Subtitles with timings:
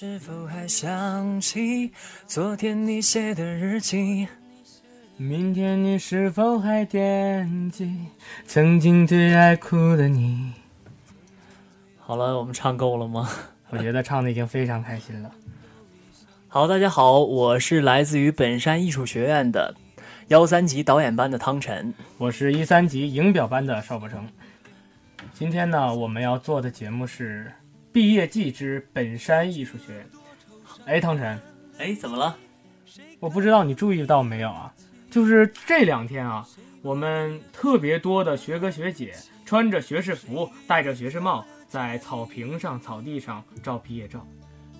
[0.00, 1.90] 是否还想起
[2.24, 4.28] 昨天你写的日记？
[5.16, 8.06] 明天你是否还惦记
[8.46, 10.52] 曾经最爱哭的你？
[11.98, 13.28] 好了，我们唱够了吗？
[13.70, 15.32] 我觉得唱的已经非常开心了。
[16.46, 19.74] 好，大家好，我是来自于本山艺术学院的
[20.28, 24.24] 幺三级导演班的汤晨，我是一三级影表班的邵博成。
[25.34, 27.46] 今天呢，我们要做的节目是
[27.92, 30.06] 《毕业季之本山艺术学院》。
[30.84, 31.40] 哎，汤晨，
[31.78, 32.36] 哎，怎么了？
[33.20, 34.72] 我不知道你注意到没有啊？
[35.10, 36.46] 就是这两天啊，
[36.82, 39.14] 我们特别多的学哥学姐
[39.44, 44.26] 穿着学士服，戴着学士帽，在草坪上、草地上照毕业照。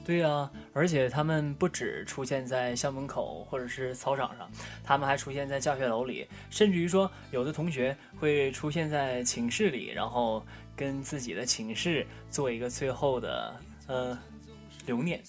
[0.05, 4.49] 对呀，而且他们不止出现在校门口或者是操场上，
[4.83, 10.43] 他们还出现在教学楼里，甚至于说有的同学会出现在寝室里，然后
[10.79, 13.55] 跟自己的寝室做一个最后的
[13.89, 14.17] 呃
[14.87, 15.21] 留念。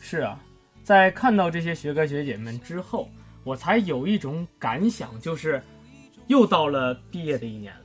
[0.00, 0.38] 是啊，
[0.84, 3.08] 在看到这些学哥学姐们之后，
[3.42, 5.60] 我才有一种感想，就是
[6.28, 7.80] 又到了毕业的一年了。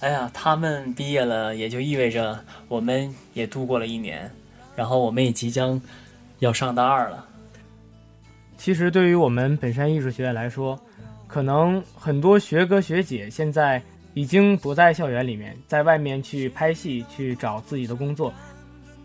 [0.00, 4.30] 哎呀，他们毕业了，也就意味着我们也度过了一年，
[4.76, 5.80] 然后我们也即将
[6.38, 7.26] 要上大二了。
[8.58, 10.78] 其实对于我们本山艺术学院来说，
[11.26, 13.82] 可能很多学哥学姐现在
[14.14, 18.32] 已经不在校园里面，在外面去拍戏，去找自己的工作，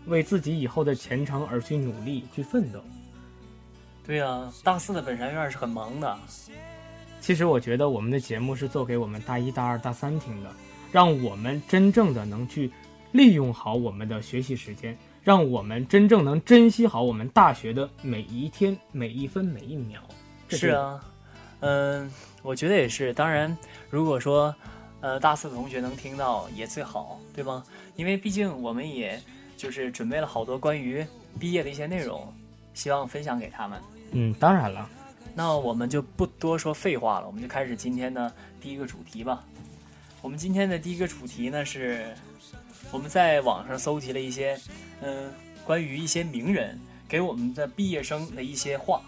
[0.06, 2.80] 为自己以后的前程而去努力，去奋斗。
[4.06, 6.18] 对呀，大四的本山院是很忙的。
[7.20, 10.50] 其实我觉得我们的节目是做给我们大一大二大三听的。
[10.92, 12.68] 让我们真正的能去
[13.12, 20.00] 利用好我们的学习时间，让我们真正能珍惜好我们大学的每一天、每一分、每一秒。
[20.48, 21.00] 是啊，
[21.60, 22.10] 嗯，
[22.42, 23.14] 我觉得也是。
[23.14, 23.56] 当然，
[23.88, 24.52] 如果说
[25.00, 27.64] 呃大四的同学能听到也最好，对吗？
[27.96, 29.20] 因为毕竟我们也
[29.56, 31.06] 就是准备了好多关于
[31.38, 32.32] 毕业的一些内容，
[32.74, 33.80] 希望分享给他们。
[34.12, 34.88] 嗯，当然了。
[35.34, 39.44] 那我们就不多说废话了，我们就开始今天的第一个主题吧。
[40.20, 42.14] 我们今天的第一个主题呢，是
[42.90, 44.58] 我们在网上搜集了一些，
[45.00, 45.32] 嗯，
[45.64, 46.78] 关于一些名人
[47.08, 49.00] 给我们的毕业生的一些话。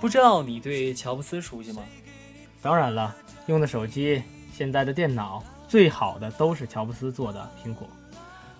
[0.00, 1.82] 不知道你对乔布斯熟悉吗？
[2.60, 3.14] 当然了，
[3.46, 4.22] 用的手机、
[4.54, 7.88] 现在的电脑，最好的都是乔布斯做的苹果。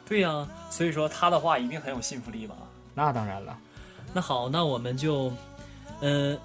[0.04, 2.56] 对呀，所以说他的话一定很有信服力吧？
[2.94, 3.56] 那当然了。
[4.12, 5.32] 那好，那我们就，
[6.00, 6.38] 嗯，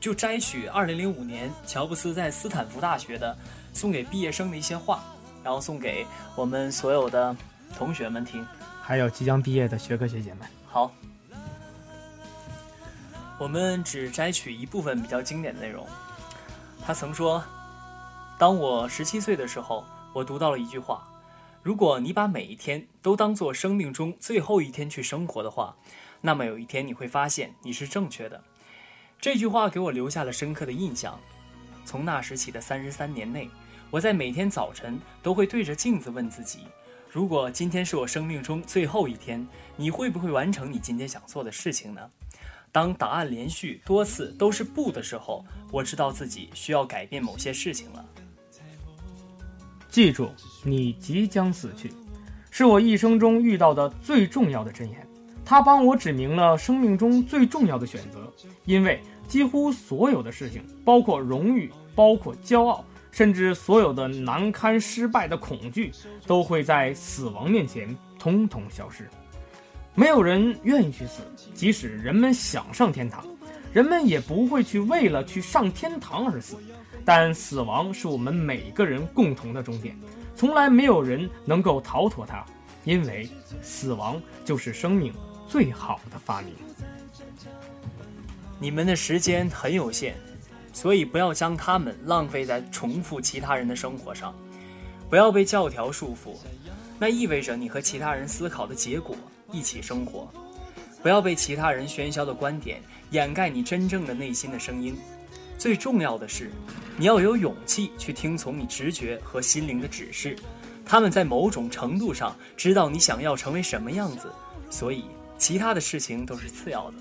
[0.00, 3.36] 就摘取二零零五年乔布斯在斯坦福大学的。
[3.72, 5.02] 送给毕业生的一些话，
[5.44, 7.36] 然后送给我们所有的
[7.76, 8.42] 同学们听，
[8.80, 10.48] 还有即将毕业的学科学姐们。
[10.66, 10.90] 好，
[13.36, 15.86] 我们只摘取一部分比较经典的内容。
[16.86, 17.44] 他曾说
[18.38, 21.08] ：“当我十七岁的时候，我读到了一句话：
[21.62, 25.74] 如果你把每一天都当做生命中最后一天去生活的话，
[26.20, 28.42] 那么有一天你会发现你是正确的。”
[29.18, 31.18] 这句话给我留下了深刻的印象。
[31.86, 33.48] 从那时起的三十三年内。
[33.88, 36.58] 我在每天早晨都会对着镜子问自己：
[37.08, 39.46] 如果今天是我生命中最后一天，
[39.76, 42.10] 你会不会完成你今天想做的事情呢？
[42.72, 48.04] 当答案连续多次都是不的时候，我知道自己需要改变某些事情了。
[49.96, 50.28] 记住，
[50.62, 51.90] 你即将死去，
[52.50, 55.08] 是我一生中遇到的最重要的箴言。
[55.42, 58.30] 它帮我指明了生命中最重要的选择，
[58.66, 62.84] 因为几乎所有的事情，包括荣誉，包括骄傲。
[63.10, 65.90] 甚至所有的难堪、失败的恐惧，
[66.26, 69.08] 都会在死亡面前统统消失。
[69.94, 71.22] 没有人愿意去死，
[71.54, 73.24] 即使人们想上天堂，
[73.72, 76.58] 人们也不会去为了去上天堂而死。
[77.06, 79.96] 但死亡是我们每个人共同的终点，
[80.34, 82.44] 从来没有人能够逃脱它，
[82.84, 83.30] 因为
[83.62, 85.14] 死亡就是生命
[85.48, 86.52] 最好的发明。
[88.58, 90.14] 你们的时间很有限。
[90.72, 94.34] 所以不要将它们浪费在重复其他人的生活上，
[95.08, 96.36] 不要被教条束缚，
[96.98, 99.16] 那意味着你和其他人思考的结果
[99.50, 100.30] 一起生活。
[101.02, 104.94] 不要被其他人喧嚣的观点掩盖你真正的内心的声音。
[105.56, 106.50] 最重要的是，
[106.98, 110.34] 你要有勇气去听从你直觉和心灵的指示，
[110.82, 114.32] 他们在某种程度上知道你想要成为什么样子，
[114.70, 115.04] 所以
[115.36, 116.96] 其他的事情都是次要的。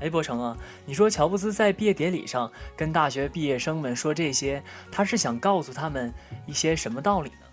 [0.00, 4.60] 哎，博成啊，你说乔布斯在毕业典礼上跟大学毕业生们说这些，
[4.90, 6.12] 他是想告诉他们
[6.44, 7.47] 一些什么道理呢？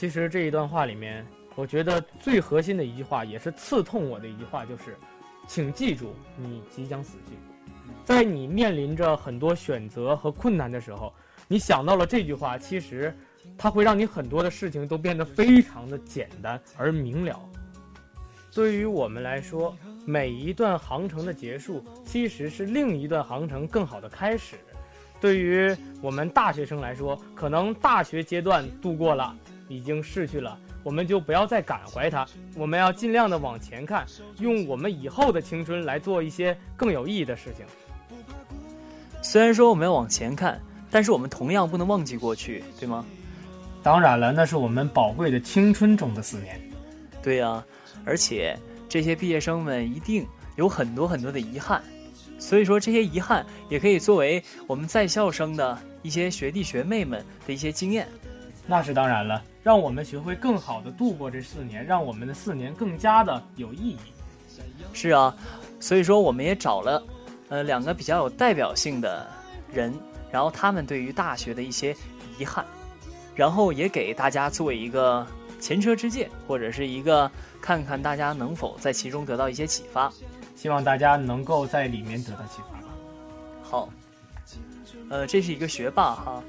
[0.00, 4.96] 其实这一段话里面，我觉得最核心的一句话，也是刺痛我的一句话，就是：
[5.46, 7.34] 请记住，你即将死去。
[8.02, 11.12] 在你面临着很多选择和困难的时候，
[11.48, 13.14] 你想到了这句话，其实
[13.58, 17.38] 它会让你很多的事情都变得非常的简单而明了。
[18.54, 19.76] 对于我们来说，
[20.06, 24.56] 每一段航程的结束，其实是另一段航程更好的开始。
[25.20, 29.36] 对于我们大学生来说，可能大学阶段度过了，
[29.70, 32.26] 已经逝去了，我们就不要再感怀它。
[32.56, 34.04] 我们要尽量的往前看，
[34.40, 37.64] 用我们以后的青春来做一些更有意义的事情。
[39.22, 43.06] 虽然说我们要往前看，但是我们同样不能忘记过去，对吗？
[43.82, 46.60] 当然了，那是我们宝贵的青春中的四年。
[47.22, 47.64] 对呀。
[48.06, 48.58] 而且
[48.88, 50.26] 这些毕业生们一定
[50.56, 51.82] 有很多很多的遗憾，
[52.38, 58.08] 所以说这些遗憾也可以作为我们在校生的一些学弟学妹们的一些经验。
[58.66, 63.98] 那是当然了，让我们学会更好的度过这四年，让我们的四年更加的有意义。
[64.92, 65.34] 是啊，
[65.78, 67.02] 所以说我们也找了
[67.48, 69.28] 呃两个比较有代表性的
[69.72, 69.94] 人，
[70.30, 71.96] 然后他们对于大学的一些
[72.38, 72.64] 遗憾，
[73.34, 75.26] 然后也给大家做一个
[75.60, 77.30] 前车之鉴，或者是一个。
[77.62, 80.10] 看看大家能否在其中得到一些启发，
[80.56, 82.88] 希望大家能够在里面得到启发吧。
[83.62, 83.90] 好，
[85.10, 86.42] 呃，这是一个学霸哈，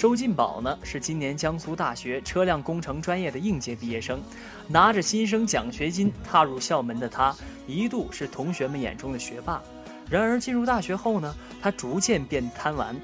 [0.00, 4.18] 周进宝呢是今年江苏大学车辆工程专业的应届毕业生，
[4.66, 7.36] 拿着新生奖学金踏入校门的他，
[7.66, 9.62] 一度是同学们眼中的学霸。
[10.08, 12.98] 然而进入大学后呢，他逐渐变贪玩，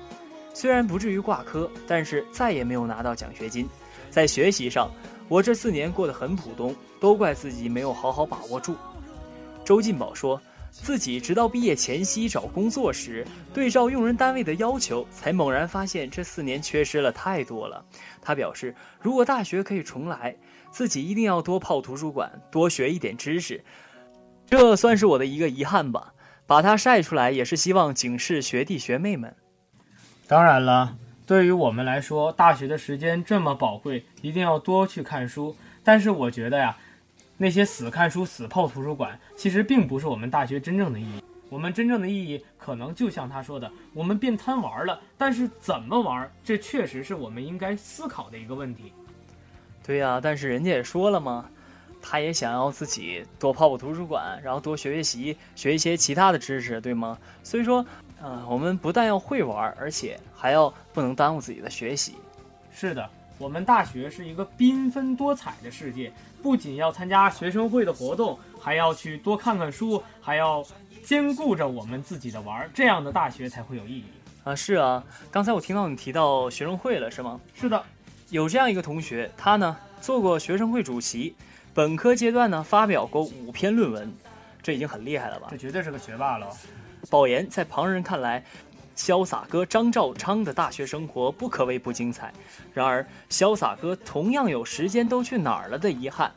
[0.54, 3.68] 虽然不至于挂科，但是再也没有拿到奖学金，
[4.08, 4.90] 在学习上。
[5.28, 8.74] 我这四年过得很普通，都怪自己没有好好把握住。
[9.66, 10.40] 周进宝说，
[10.70, 17.84] 自己直到毕业前夕找工作时，对照用人单位的要求，才猛然发现这四年缺失了太多了。
[18.22, 20.36] 他表示，如果大学可以重来，
[20.70, 23.62] 自己一定要多泡图书馆，多学一点知识。
[24.48, 26.12] 这算是我的一个遗憾吧，
[26.46, 29.34] 把它晒出来，也是希望警示学弟学妹们。
[30.26, 30.96] 当然了。
[31.26, 35.56] 对于我们来说，大学的时间这么宝贵，一定要多去看书。
[35.82, 36.76] 但是我觉得呀，
[37.36, 41.22] 那些死看书、死泡图书馆，其实并不是我们大学真正的意义。
[41.48, 45.00] 我们真正的意义，可能就像他说的，我们变贪玩了。
[45.16, 48.92] 但是怎么玩，这确实是我们应该思考的一个问题。
[49.84, 51.48] 对呀，但是人家也说了嘛，
[52.02, 57.18] 他也想要自己多泡泡图书馆，然后多学学习，学一些其他的知识，对吗？
[57.42, 57.84] 所以说。
[58.18, 62.14] 呃，我们不但要会玩，而且还要不能耽误自己的学习。
[62.72, 66.10] 是的，我们大学是一个缤纷多彩的世界，
[66.46, 70.64] 不仅要参加学生会的活动，还要去多看看书，还要
[71.02, 74.04] 兼顾着我们自己的玩，这样的大学才会有意义
[74.44, 74.54] 啊！
[74.54, 77.40] 是啊，刚才我听到你提到学生会了，是吗？
[77.52, 77.82] 是的，
[78.28, 81.34] 有这样一个同学，他呢做过学生会主席，
[81.74, 84.14] 本科阶段呢发表过五篇论文，
[84.62, 85.48] 这已经很厉害了吧？
[85.50, 86.46] 这绝对是个学霸了。
[87.10, 88.44] 保研在旁人看来，
[88.96, 92.32] 潇洒哥张兆昌的大学生活不可谓不精彩。
[92.72, 96.32] 然而，潇洒哥同样有时间都去哪儿了的遗憾，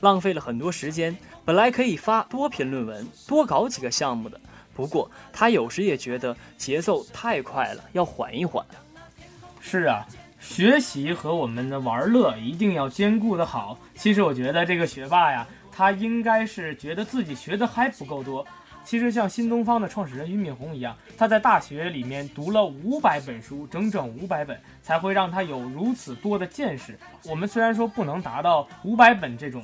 [0.00, 1.16] 浪费了很多时间。
[1.44, 4.40] 本来可以发多篇论文，多搞几个项目的，
[4.74, 8.64] 不过他有时也觉得节奏太快了，要缓一缓。
[9.60, 10.06] 是啊，
[10.40, 13.78] 学习和我们的玩乐一定要兼顾的好。
[13.94, 18.46] 其实我觉得这个学霸呀，他应该是觉得自己学的还不够多。
[18.84, 26.98] 其实像新东方的创始人俞敏洪一样，他在大学里面读了五百本书，整整五百本，才会让他有如此多的见识。
[27.26, 29.62] 我们虽然说不能达到五百本这种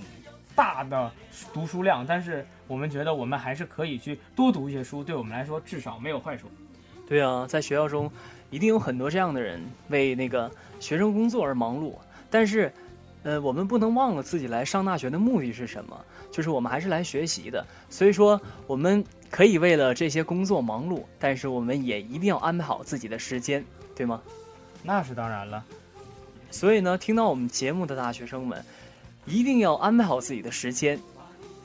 [0.54, 1.10] 大的
[1.52, 6.48] 读书量，但是我们觉得我们还是可以去多读一些书，对我们来说至少没有坏处。
[7.06, 8.10] 对啊，在学校中
[8.50, 11.94] 一定有很多这样的人为那个学生工作而忙碌，
[12.30, 12.72] 但是，
[13.22, 16.04] 呃，我们不能忘了自己来上大学的目的是什么。
[16.30, 24.22] 就是我们还是来学习的，所以说我们可以为了这些工作忙碌，但是我们也一定要安排好自己的时间，对吗？
[24.82, 25.64] 那是当然了。
[26.50, 28.64] 所以呢，听到我们节目的大学生们，
[29.26, 30.98] 一定要安排好自己的时间，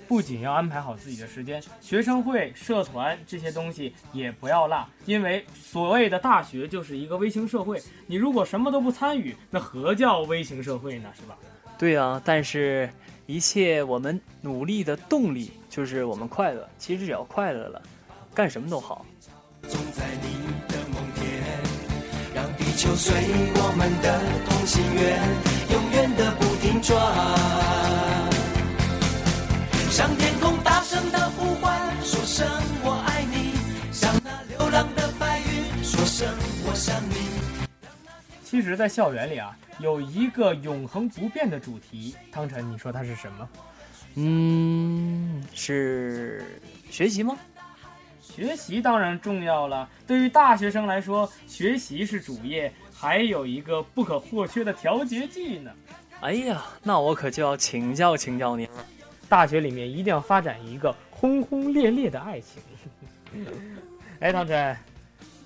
[0.07, 11.09] 不仅要安排好自己的时间，学生会、社团这些东西也不要落，因为所谓的大学就是一个微型社会，你如果什么都不参与，那何叫微型社会呢？
[11.15, 11.37] 是吧？
[11.77, 12.89] 对啊，但是。
[13.25, 16.67] 一切我们努力的动力就是我们快乐。
[16.77, 17.81] 其实只要快乐了，
[18.33, 19.05] 干什么都好。
[19.61, 20.27] 总在你
[20.67, 21.23] 的梦田，
[22.35, 23.15] 让地球随
[23.55, 25.23] 我们的同心圆，
[25.71, 26.93] 永远的不停转。
[29.89, 30.22] 上天
[38.53, 39.57] 其实，在校园里啊。
[39.79, 43.49] 有一个永恒不变的主题，汤臣，你说它是什么？
[44.13, 46.45] 嗯，是
[46.87, 47.35] 学习吗？
[48.21, 49.89] 学习当然重要了。
[50.05, 55.71] 对于大学生来说，学习是主业，还有一个不可或缺的调节剂呢。
[56.21, 58.85] 哎呀，那我可就要请教请教您了。
[59.27, 62.61] 大学里面一定要发展一个轰轰烈烈的爱情。
[64.21, 64.77] 哎，汤晨，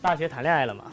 [0.01, 0.91] 大学谈恋爱了吗？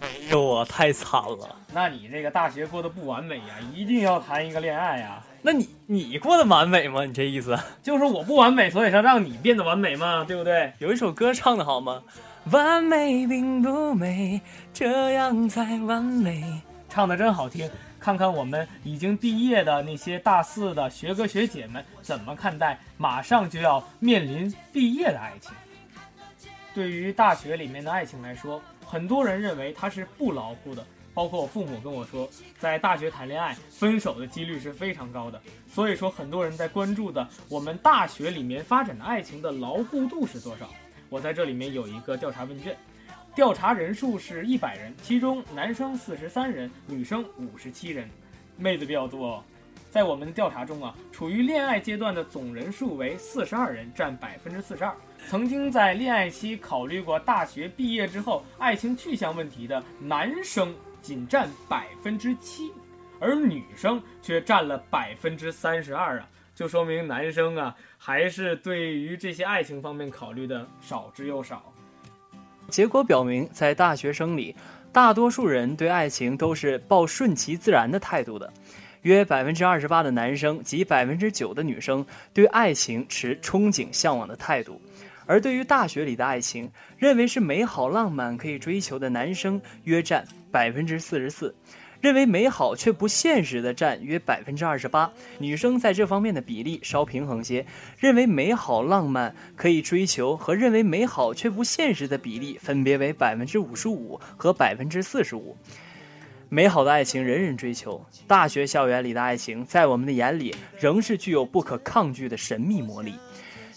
[0.00, 1.56] 没有啊，太惨了。
[1.72, 5.22] 那你这个大学过得不完美呀，一定要谈一个恋爱呀。
[5.42, 7.04] 那你你过得完美吗？
[7.04, 10.72] 你这意思就是我不完美，所以说让你变得完美嘛，对不对？
[10.78, 12.02] 有一首歌唱的好吗？
[12.50, 14.40] 完美并不美，
[14.72, 16.62] 这样才完美。
[16.88, 17.70] 唱的真好听。
[18.00, 25.52] 看看我们已经毕业的那些大四的学哥学姐们怎么看待马上就要面临毕业的爱情。
[26.72, 30.84] 对于大学里面的爱情来说，很多人认为它是不牢固的。
[31.14, 32.30] 包括我父母跟我说，
[32.60, 35.42] 在大学谈恋爱分手的几率是非常高的。
[35.66, 40.68] 所以说，很多人在关注的我们大学里面发展的爱情的牢固度是多少。
[41.08, 42.76] 我在这里面有一个调查问卷，
[43.34, 48.08] 调查人数是一百人，其中男生四十三人，女生五十七人，
[48.56, 49.42] 妹子比较多。
[49.90, 54.94] 在我们的调查中啊，处于恋爱阶段的总人数为四十二人，占百分之四十二。
[55.28, 60.74] 曾经在恋爱期考虑过大学毕业之后爱情去向问题的男生。
[61.00, 62.72] 仅占百分之七，
[63.20, 71.72] 而女生却占了百分之三十二啊，就说明男生啊还是对于这些爱情方面考虑的少之又少。
[72.68, 74.54] 结果表明，在大学生里，
[74.92, 78.52] 大多数人对爱情都是抱顺其自然的态度的，
[79.02, 82.04] 约百分之二十八的男生及百分之九的女生
[82.34, 84.82] 对爱情持憧憬向往的态度。
[85.28, 91.54] 而对于大学里的爱情，认为是美好浪漫可以追求的男生约占百分之四十四，
[92.00, 97.66] 认为美好却不现实的占约百分之二十八，女生在这方面的比例稍平衡些，
[97.98, 105.54] 认为美好浪漫可以追求和认为美好却不现实的比例分别为百分之五十五和百分之四十五。
[106.48, 113.12] 美好的爱情人人追求，大学校园里的爱情在我们的眼里仍是具有不可抗拒的神秘魔力。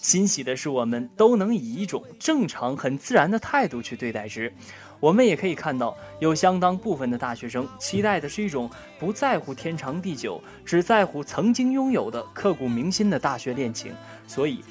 [0.01, 4.51] 欣喜的是，我们都能以一种正常、很自然的态度去对待之。
[5.00, 13.93] 我们也可以看到，有相当部分的大学生期待的是一种不在乎天长地久，只在乎曾经拥有的刻骨铭心的大学恋情，
[14.27, 14.63] 所以，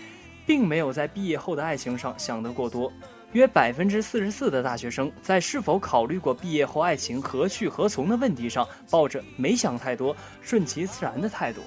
[0.44, 2.92] 并没有在毕业后的爱情上想得过多。
[3.32, 11.60] 约百分之四十四的大学生在是否考虑过毕业后爱情何去何从的问题上，抱着没想太多、顺其自然的态度。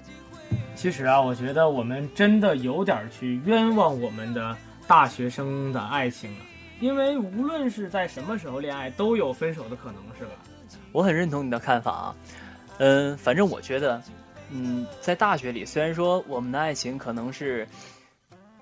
[0.76, 6.46] 其实啊，我觉得我们真的有点去冤枉我们的大学生的爱情了，
[6.82, 10.32] 因为无论是在什么时候恋爱，都有分手的可能，是吧？
[10.92, 12.16] 我很认同你的看法啊，
[12.80, 14.02] 嗯，反正我觉得，
[14.50, 17.66] 嗯，在大学里，虽然说我们的爱情可能是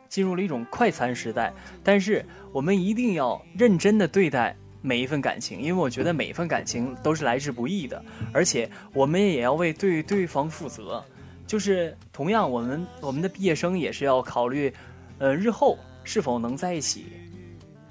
[0.07, 1.51] 进入了一种快餐时代，
[1.83, 11.03] 但是我们一定要认真的对待每一份感情，因为我觉得每一份感情都是来之不易的，而且我们也要为对对方负责。
[11.51, 14.73] 就是同样，我们我们的毕业生也是要考虑，
[15.19, 17.07] 呃，日后是否能在一起。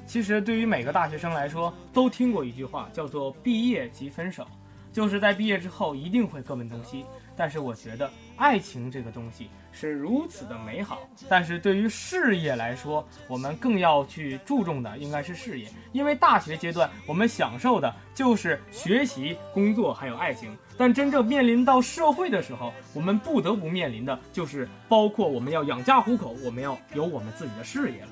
[0.07, 4.47] 其实对于每个大学生来说，都听过一句话，叫做“毕业即分手”，
[4.95, 7.05] 就是在毕业之后一定会各奔东西。
[7.37, 9.51] 但是我觉得爱情这个东西。
[9.73, 10.99] 是如此的美好，
[11.29, 28.09] 但是对于事业来说，我们更要去注重的应该是事业，因为大学阶段我们享受的就是学习、工作还有爱情，但真正面临到社会的时候，我们不得不面临的就是包括我们要养家糊口，我们要有我们自己的事业了。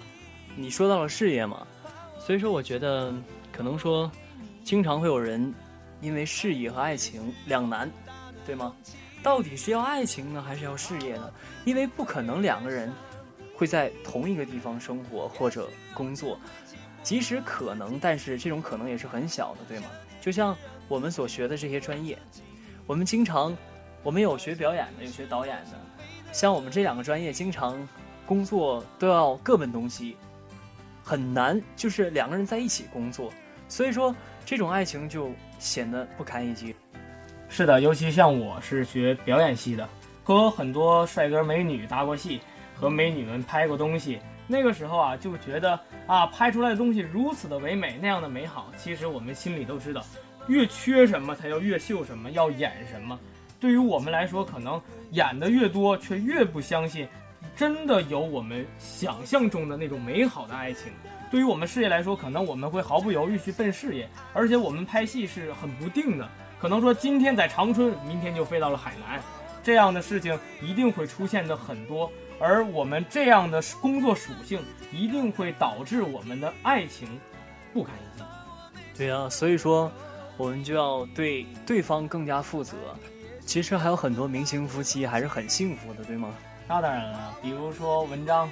[0.54, 1.66] 你说到了事业嘛，
[2.20, 3.10] 所以说我觉得
[3.50, 4.12] 可能说，
[4.64, 5.54] 经常会有人
[6.02, 7.90] 因为事业和爱情两难，
[8.44, 8.74] 对吗？
[9.22, 11.32] 到底是要爱情呢，还是要事业呢？
[11.64, 12.92] 因为不可能两个人
[13.54, 16.38] 会在同一个地方生活或者工作，
[17.02, 19.86] 即使可能，但是这种可能也是很小的，对吗？
[20.20, 20.54] 就像
[20.86, 22.18] 我们所学的这些专业，
[22.88, 23.54] 我们经常，
[24.02, 25.78] 我们有学表演的，有学导演的，
[26.32, 27.76] 像我们这两个专业，经常
[28.24, 30.16] 工作都要各奔东西，
[31.04, 33.30] 很难，就是两个人在一起工作，
[33.68, 34.16] 所以说
[34.46, 36.74] 这种爱情就显得不堪一击。
[37.50, 39.86] 是的，尤其像我是学表演系的，
[40.24, 42.40] 和很多帅哥美女搭过戏，
[42.74, 44.18] 和美女们拍过东西。
[44.46, 48.72] 那个时候啊，就觉得啊，拍出来的东西如此的唯美，那样的美好。
[48.78, 50.02] 其实我们心里都知道，
[50.48, 53.18] 越缺什么才要越秀什么，要演什么。
[53.60, 57.06] 对于我们来说，可能演的越多，却越不相信，
[57.56, 60.92] 真的有我们想象中的那种美好的爱情。
[61.30, 66.28] 对于我们事业来说，可能我们会毫不犹豫去奔事业，而且我们拍戏是很不定的。
[66.60, 69.20] 可能说今天在长春，明天就飞到了海南，
[69.62, 72.10] 这样的事情一定会出现的很多。
[72.40, 74.60] 而我们这样的工作属性
[74.92, 77.08] 一定会导致我们的爱情
[77.72, 78.24] 不堪一击。
[78.96, 79.90] 对呀、所以说
[80.38, 82.74] 我们就要对对方更加负责。
[83.44, 86.34] 其实还有很多明星夫妻还是很幸福的，对吗？
[86.68, 88.48] 那当然了，比如说文章，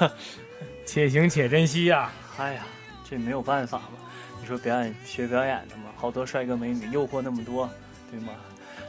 [0.86, 2.12] 且行且珍惜啊。
[2.38, 2.66] 哎呀，
[3.08, 3.90] 这没有办法嘛。
[4.40, 7.68] 你说表演学表演的嘛，好多帅哥美女，诱惑那么多，
[8.10, 8.32] 对吗？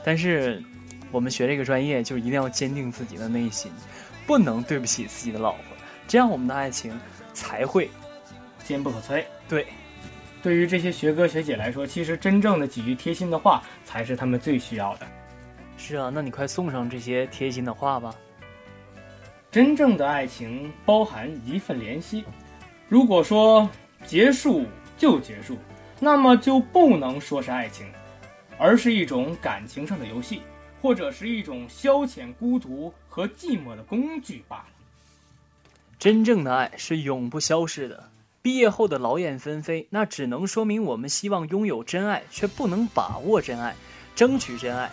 [0.04, 0.64] 但是
[1.12, 3.72] 我们学这个专业，就一定要坚定自己的内心，
[4.26, 5.62] 不能对不起自己的老婆，
[6.08, 6.98] 这样我们的爱情
[7.34, 7.90] 才会
[8.64, 9.26] 坚不可摧。
[9.50, 9.68] 对。
[10.42, 15.08] 对于这些学哥学姐来说，其实真正的几句贴心的话才是他们最需要的。
[15.78, 18.16] 是啊，那你快送上这些贴心的话吧。
[19.52, 22.24] 真正的爱情包含一份怜惜。
[22.88, 23.68] 如果说
[24.06, 24.66] 结束
[24.98, 25.58] 就结束，
[26.00, 27.88] 那么就不能说是爱情，
[28.58, 30.42] 而是一种感情上的游戏，
[30.82, 34.66] 或者是一种消遣孤独和寂寞的工具罢了。
[35.98, 38.10] 真正的爱是永不消逝的。
[38.48, 43.76] 毕业后的劳燕分飞，那只能说明我们希望拥有真爱，却不能把握真爱，
[44.16, 44.90] 争取真爱，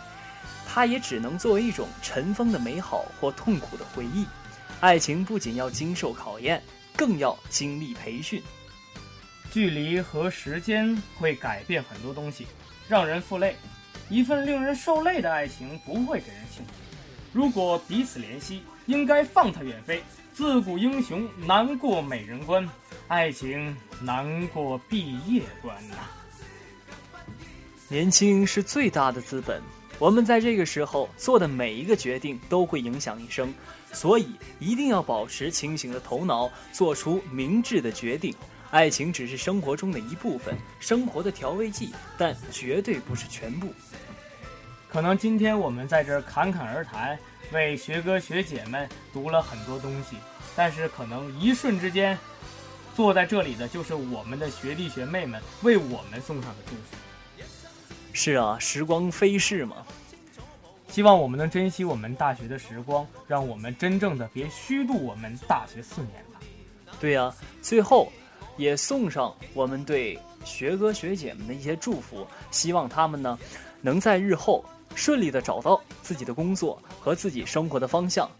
[0.66, 4.26] 它也只能作为一种尘封的美好或痛苦的回忆。
[4.80, 6.60] 爱情不仅要经受考验，
[6.96, 8.42] 更要经历培训。
[9.52, 12.48] 距离和时间会改变很多东西，
[12.88, 13.54] 让人负累。
[14.10, 16.72] 一份令人受累的爱情不会给人幸福。
[17.32, 20.02] 如果彼此怜惜，应该放他远飞。
[20.32, 22.68] 自古英雄难过美人关，
[23.06, 25.96] 爱情难过毕业关呐、
[27.88, 29.62] 年轻是最大的资本，
[30.00, 33.54] 我们在这个时候做的每一个决定都会影响一生，
[33.92, 34.26] 所以
[34.58, 38.34] 一定要保持清醒的头脑，做出明智的决定。
[38.72, 43.72] 爱情只是生活中的一部分，生活的调味剂，但绝对不是全部。
[44.94, 47.18] 可能今天我们在这儿侃侃而谈，
[47.50, 50.16] 为学哥学姐们读了很多东西，
[50.54, 52.16] 但是可能一瞬之间，
[52.94, 57.44] 坐在这里的就是我们的学弟学妹们为我们送上的祝福。
[58.12, 59.78] 是啊，时光飞逝嘛。
[60.86, 66.38] 希望我们能珍惜我们大学的时光，让我们真正的别虚度我们大学四年吧。
[67.00, 68.12] 对呀、最后
[68.56, 73.36] 也送上我们对学哥学姐们的一些祝福，希望他们呢
[73.80, 78.30] 能在日后顺利的找到自己的工作和自己生活的方向。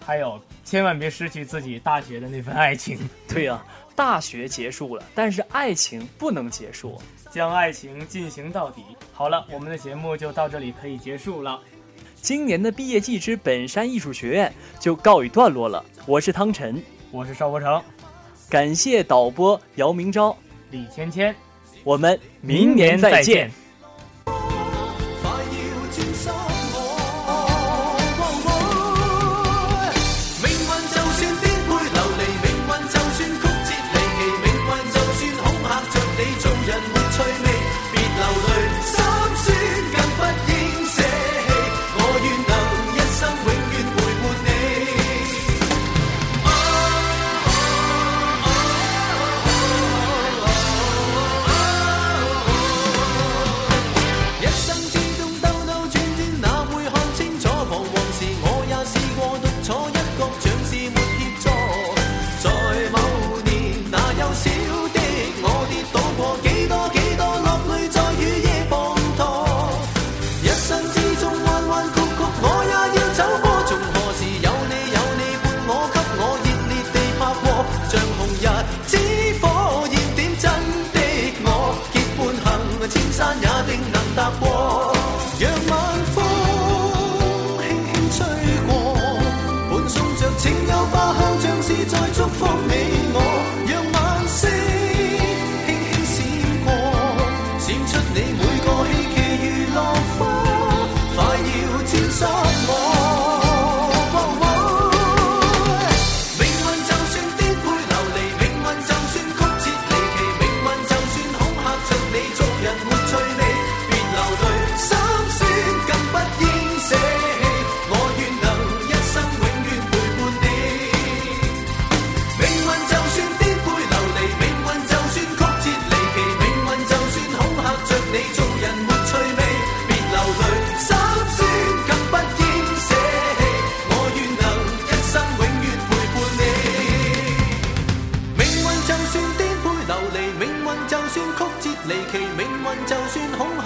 [0.00, 3.64] 还有，千万别失去自己大学的那份爱情， 对呀、
[3.96, 7.00] 大学结束了，但是爱情不能结束。
[7.30, 8.82] 将爱情进行到底。
[9.12, 11.58] 好了，我们的节目就到这里可以结束了。
[12.20, 15.84] 今年的毕业季之本山艺术学院就告一段落了。
[16.06, 17.82] 我是汤晨，我是邵国成，
[18.48, 20.36] 感谢导播姚明昭，
[20.70, 21.34] 李芊芊，
[21.82, 23.50] 我们明年再见。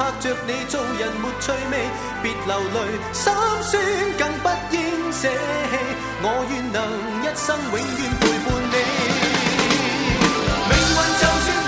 [0.08, 1.72] 拍着你做人没趣味，
[2.22, 2.76] 别流泪，
[3.12, 3.82] 心酸
[4.16, 5.34] 更不应舍弃。
[6.22, 6.76] 我愿能
[7.22, 8.76] 一生永远陪伴你，
[10.64, 11.67] 命运就算。